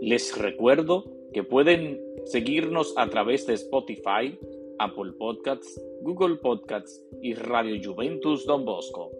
Les 0.00 0.36
recuerdo 0.38 1.04
que 1.34 1.42
pueden 1.42 2.00
seguirnos 2.24 2.94
a 2.96 3.10
través 3.10 3.46
de 3.46 3.52
Spotify, 3.54 4.38
Apple 4.78 5.12
Podcasts, 5.18 5.78
Google 6.00 6.36
Podcasts 6.36 7.04
y 7.20 7.34
Radio 7.34 7.78
Juventus 7.84 8.46
Don 8.46 8.64
Bosco. 8.64 9.10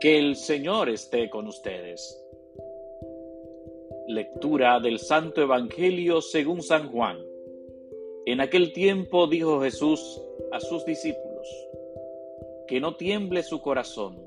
Que 0.00 0.18
el 0.18 0.34
Señor 0.34 0.88
esté 0.88 1.30
con 1.30 1.46
ustedes. 1.46 2.20
Lectura 4.08 4.80
del 4.80 4.98
Santo 4.98 5.42
Evangelio 5.42 6.20
según 6.20 6.62
San 6.62 6.90
Juan. 6.90 7.18
En 8.26 8.40
aquel 8.40 8.72
tiempo 8.72 9.28
dijo 9.28 9.60
Jesús 9.60 10.20
a 10.50 10.58
sus 10.58 10.84
discípulos, 10.84 11.46
que 12.66 12.80
no 12.80 12.96
tiemble 12.96 13.44
su 13.44 13.60
corazón, 13.60 14.18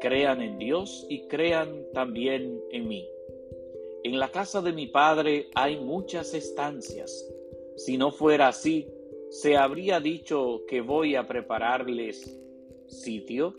crean 0.00 0.42
en 0.42 0.58
Dios 0.58 1.06
y 1.08 1.26
crean 1.28 1.84
también 1.92 2.60
en 2.70 2.88
mí. 2.88 3.08
En 4.04 4.18
la 4.18 4.30
casa 4.30 4.62
de 4.62 4.72
mi 4.72 4.86
padre 4.86 5.48
hay 5.54 5.80
muchas 5.80 6.34
estancias. 6.34 7.28
Si 7.76 7.98
no 7.98 8.12
fuera 8.12 8.48
así, 8.48 8.86
¿se 9.30 9.56
habría 9.56 10.00
dicho 10.00 10.62
que 10.68 10.80
voy 10.80 11.16
a 11.16 11.26
prepararles 11.26 12.38
sitio? 12.86 13.54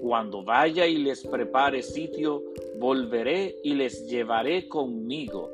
Cuando 0.00 0.44
vaya 0.44 0.86
y 0.86 0.98
les 0.98 1.26
prepare 1.26 1.82
sitio, 1.82 2.42
volveré 2.78 3.56
y 3.62 3.74
les 3.74 4.08
llevaré 4.08 4.68
conmigo, 4.68 5.50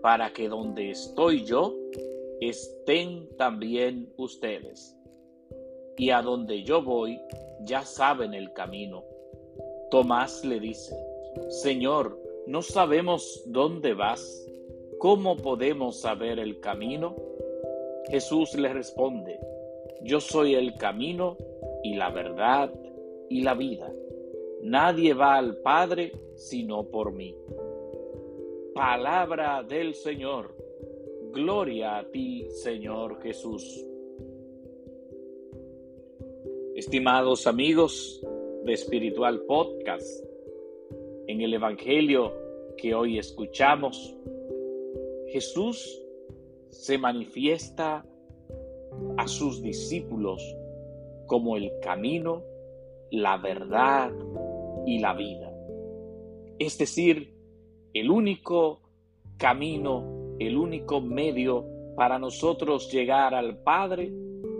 para 0.00 0.32
que 0.32 0.48
donde 0.48 0.90
estoy 0.90 1.44
yo, 1.44 1.76
estén 2.40 3.28
también 3.36 4.12
ustedes. 4.16 4.96
Y 5.96 6.10
a 6.10 6.22
donde 6.22 6.62
yo 6.62 6.82
voy, 6.82 7.20
ya 7.60 7.82
saben 7.82 8.34
el 8.34 8.52
camino. 8.52 9.04
Tomás 9.90 10.44
le 10.44 10.58
dice, 10.58 10.96
Señor, 11.48 12.18
no 12.46 12.62
sabemos 12.62 13.42
dónde 13.46 13.94
vas. 13.94 14.46
¿Cómo 14.98 15.36
podemos 15.36 16.00
saber 16.00 16.38
el 16.38 16.60
camino? 16.60 17.16
Jesús 18.08 18.54
le 18.54 18.72
responde, 18.72 19.38
Yo 20.02 20.20
soy 20.20 20.54
el 20.54 20.74
camino 20.74 21.36
y 21.82 21.94
la 21.94 22.10
verdad 22.10 22.72
y 23.28 23.42
la 23.42 23.54
vida. 23.54 23.92
Nadie 24.62 25.14
va 25.14 25.36
al 25.36 25.56
Padre 25.58 26.12
sino 26.36 26.84
por 26.84 27.12
mí. 27.12 27.34
Palabra 28.74 29.62
del 29.62 29.94
Señor. 29.94 30.54
Gloria 31.32 31.98
a 31.98 32.04
ti, 32.04 32.48
Señor 32.50 33.20
Jesús. 33.22 33.84
Estimados 36.84 37.46
amigos 37.46 38.20
de 38.64 38.72
Espiritual 38.72 39.42
Podcast, 39.46 40.04
en 41.28 41.40
el 41.40 41.54
Evangelio 41.54 42.32
que 42.76 42.92
hoy 42.92 43.20
escuchamos, 43.20 44.16
Jesús 45.28 46.02
se 46.70 46.98
manifiesta 46.98 48.04
a 49.16 49.28
sus 49.28 49.62
discípulos 49.62 50.42
como 51.26 51.56
el 51.56 51.70
camino, 51.80 52.42
la 53.12 53.36
verdad 53.36 54.10
y 54.84 54.98
la 54.98 55.14
vida. 55.14 55.54
Es 56.58 56.78
decir, 56.78 57.32
el 57.94 58.10
único 58.10 58.80
camino, 59.36 60.34
el 60.40 60.56
único 60.56 61.00
medio 61.00 61.64
para 61.94 62.18
nosotros 62.18 62.90
llegar 62.90 63.36
al 63.36 63.62
Padre 63.62 64.12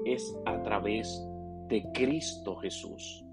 es 0.04 0.38
a 0.46 0.62
través 0.62 1.20
de 1.26 1.31
Cristo 1.94 2.56
Jesús. 2.56 3.24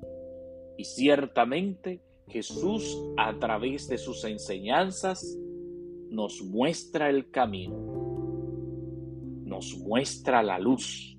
Y 0.78 0.86
ciertamente 0.86 2.02
Jesús 2.28 2.98
a 3.18 3.38
través 3.38 3.88
de 3.90 3.98
sus 3.98 4.24
enseñanzas 4.24 5.38
nos 6.10 6.42
muestra 6.42 7.10
el 7.10 7.30
camino, 7.32 7.76
nos 9.46 9.78
muestra 9.80 10.42
la 10.42 10.58
luz 10.58 11.18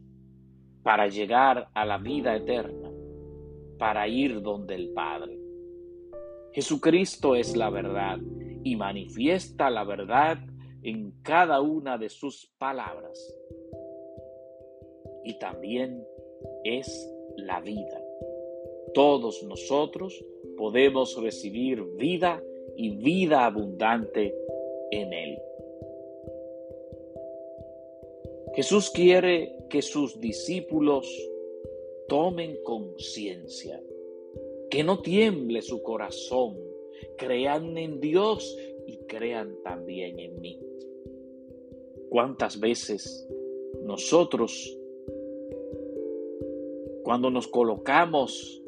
para 0.82 1.08
llegar 1.08 1.68
a 1.74 1.84
la 1.84 1.98
vida 1.98 2.34
eterna, 2.34 2.90
para 3.78 4.08
ir 4.08 4.40
donde 4.40 4.74
el 4.76 4.92
Padre. 4.92 5.38
Jesucristo 6.52 7.34
es 7.36 7.56
la 7.56 7.70
verdad 7.70 8.18
y 8.64 8.76
manifiesta 8.76 9.70
la 9.70 9.84
verdad 9.84 10.38
en 10.82 11.12
cada 11.22 11.60
una 11.60 11.98
de 11.98 12.08
sus 12.08 12.46
palabras. 12.58 13.34
Y 15.24 15.38
también 15.38 16.02
es 16.64 17.12
la 17.36 17.60
vida. 17.60 18.02
Todos 18.94 19.42
nosotros 19.44 20.24
podemos 20.56 21.20
recibir 21.20 21.82
vida 21.96 22.42
y 22.76 22.90
vida 22.90 23.46
abundante 23.46 24.34
en 24.90 25.12
Él. 25.12 25.38
Jesús 28.54 28.90
quiere 28.90 29.56
que 29.68 29.80
sus 29.80 30.20
discípulos 30.20 31.06
tomen 32.08 32.58
conciencia, 32.64 33.80
que 34.68 34.82
no 34.82 35.00
tiemble 35.00 35.62
su 35.62 35.82
corazón, 35.82 36.58
crean 37.16 37.78
en 37.78 38.00
Dios 38.00 38.56
y 38.86 38.96
crean 39.06 39.56
también 39.62 40.18
en 40.18 40.40
mí. 40.40 40.58
¿Cuántas 42.08 42.58
veces 42.58 43.28
nosotros, 43.82 44.76
cuando 47.10 47.28
nos 47.28 47.48
colocamos 47.48 48.62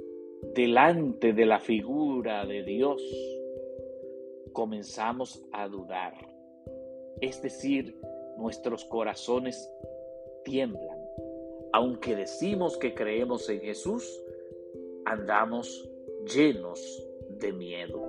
delante 0.53 1.33
de 1.33 1.47
la 1.47 1.61
figura 1.61 2.45
de 2.45 2.65
Dios, 2.65 3.01
comenzamos 4.53 5.41
a 5.53 5.69
dudar. 5.69 6.15
Es 7.21 7.41
decir, 7.41 7.97
nuestros 8.39 8.85
corazones 8.87 9.73
tiemblan. 10.45 10.99
Aunque 11.73 12.17
decimos 12.17 12.77
que 12.79 12.95
creemos 12.95 13.49
en 13.49 13.61
Jesús, 13.61 14.21
andamos 15.05 15.89
llenos 16.27 17.07
de 17.39 17.53
miedo. 17.53 18.03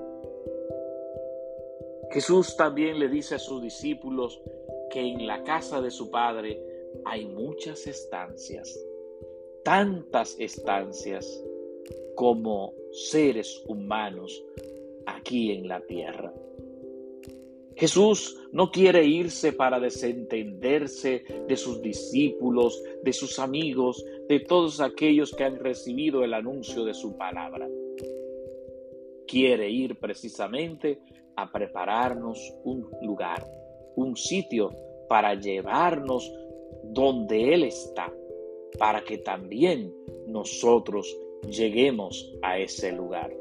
Jesús 2.09 2.57
también 2.57 2.97
le 2.97 3.07
dice 3.07 3.35
a 3.35 3.39
sus 3.39 3.61
discípulos 3.61 4.41
que 4.89 5.00
en 5.00 5.27
la 5.27 5.44
casa 5.44 5.79
de 5.79 5.91
su 5.91 6.09
Padre 6.09 6.59
hay 7.05 7.27
muchas 7.27 7.85
estancias, 7.85 8.83
tantas 9.63 10.35
estancias 10.40 11.44
como 12.16 12.74
seres 12.91 13.63
humanos 13.68 14.44
aquí 15.06 15.51
en 15.51 15.68
la 15.68 15.81
tierra. 15.81 16.34
Jesús 17.75 18.40
no 18.51 18.72
quiere 18.72 19.03
irse 19.06 19.51
para 19.51 19.79
desentenderse 19.79 21.24
de 21.47 21.57
sus 21.57 21.81
discípulos, 21.81 22.81
de 23.03 23.13
sus 23.13 23.40
amigos, 23.40 24.06
de 24.29 24.41
todos 24.41 24.79
aquellos 24.79 25.34
que 25.34 25.44
han 25.44 25.57
recibido 25.57 26.24
el 26.24 26.34
anuncio 26.34 26.85
de 26.85 26.94
su 26.94 27.18
palabra. 27.18 27.68
Quiere 29.28 29.69
ir 29.69 30.00
precisamente 30.00 31.00
a 31.36 31.51
prepararnos 31.51 32.54
un 32.63 32.88
lugar, 33.01 33.44
un 33.95 34.15
sitio 34.15 34.69
para 35.10 35.33
llevarnos 35.33 36.31
donde 36.83 37.56
Él 37.56 37.63
está, 37.63 38.13
para 38.78 39.04
que 39.04 39.18
también 39.18 39.94
nosotros 40.28 41.18
lleguemos 41.50 42.34
a 42.42 42.60
ese 42.60 42.92
lugar. 42.92 43.36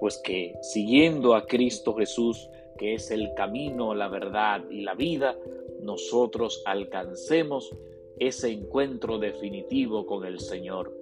Pues 0.00 0.18
que 0.18 0.54
siguiendo 0.62 1.34
a 1.34 1.46
Cristo 1.46 1.94
Jesús, 1.94 2.48
que 2.76 2.94
es 2.94 3.10
el 3.10 3.32
camino, 3.34 3.94
la 3.94 4.08
verdad 4.08 4.62
y 4.70 4.82
la 4.82 4.94
vida, 4.94 5.38
nosotros 5.80 6.62
alcancemos 6.66 7.70
ese 8.18 8.50
encuentro 8.50 9.18
definitivo 9.18 10.06
con 10.06 10.24
el 10.24 10.40
Señor. 10.40 10.94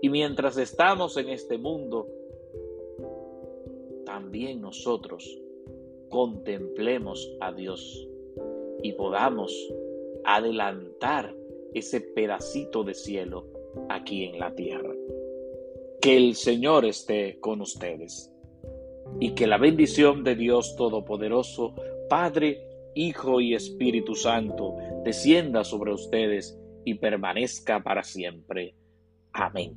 Y 0.00 0.08
mientras 0.08 0.56
estamos 0.56 1.16
en 1.16 1.28
este 1.28 1.58
mundo, 1.58 2.08
también 4.04 4.60
nosotros 4.60 5.38
contemplemos 6.08 7.30
a 7.40 7.52
Dios 7.52 8.06
y 8.82 8.92
podamos 8.92 9.52
adelantar 10.24 11.34
ese 11.74 12.00
pedacito 12.00 12.84
de 12.84 12.94
cielo 12.94 13.46
aquí 13.88 14.24
en 14.24 14.38
la 14.38 14.54
tierra. 14.54 14.92
Que 16.00 16.16
el 16.16 16.34
Señor 16.34 16.84
esté 16.84 17.38
con 17.40 17.60
ustedes. 17.60 18.28
y 19.20 19.32
que 19.34 19.46
la 19.46 19.58
bendición 19.58 20.24
de 20.24 20.34
Dios 20.34 20.74
Todopoderoso, 20.76 21.74
Padre, 22.08 22.66
Hijo 22.94 23.40
y 23.40 23.54
Espíritu 23.54 24.14
Santo, 24.14 24.76
descienda 25.04 25.64
sobre 25.64 25.92
ustedes 25.92 26.58
y 26.84 26.94
permanezca 26.94 27.82
para 27.82 28.02
siempre. 28.02 28.74
Amén. 29.32 29.76